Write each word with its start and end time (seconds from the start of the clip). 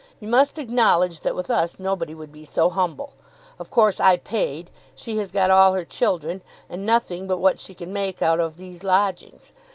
You 0.19 0.27
must 0.27 0.57
acknowledge 0.57 1.19
that 1.19 1.35
with 1.35 1.51
us 1.51 1.79
nobody 1.79 2.15
would 2.15 2.31
be 2.31 2.43
so 2.43 2.71
humble. 2.71 3.13
Of 3.59 3.69
course 3.69 3.99
I 3.99 4.17
paid. 4.17 4.71
She 4.95 5.17
has 5.17 5.29
got 5.29 5.51
all 5.51 5.73
her 5.73 5.85
children, 5.85 6.41
and 6.67 6.87
nothing 6.87 7.27
but 7.27 7.37
what 7.37 7.59
she 7.59 7.75
can 7.75 7.93
make 7.93 8.19
out 8.19 8.39
of 8.39 8.57
these 8.57 8.83
lodgings. 8.83 9.53